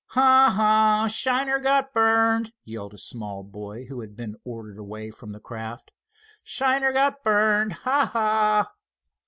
"Ha! 0.17 0.51
Ha! 0.55 1.07
Shiner 1.09 1.59
got 1.59 1.93
burned!" 1.93 2.51
yelled 2.65 2.95
a 2.95 2.97
small 2.97 3.43
boy 3.43 3.85
who 3.85 3.99
had 4.01 4.15
been 4.15 4.35
ordered 4.43 4.79
away 4.79 5.11
from 5.11 5.31
the 5.31 5.39
craft. 5.39 5.91
"Shiner 6.41 6.91
got 6.91 7.23
burned! 7.23 7.73
Ha! 7.73 8.07
Ha!" 8.11 8.71